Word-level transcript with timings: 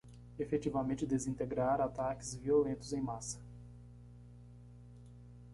Efetivamente 0.39 1.05
desintegrar 1.05 1.79
ataques 1.79 2.33
violentos 2.35 2.91
em 2.91 2.99
massa 2.99 3.39